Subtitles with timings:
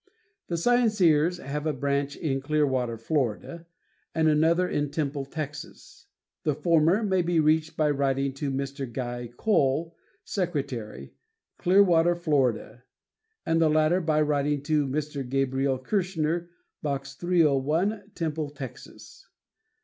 [0.47, 3.67] The Scienceers have a branch in Clearwater, Florida,
[4.15, 6.07] and another in Temple, Texas.
[6.41, 8.91] The former may be reached by writing to Mr.
[8.91, 11.13] Guy Cole, Secretary,
[11.59, 12.83] Clearwater, Florida,
[13.45, 15.23] and the latter by writing to Mr.
[15.29, 16.49] Gabriel Kirschner,
[16.81, 19.27] Box 301, Temple, Texas.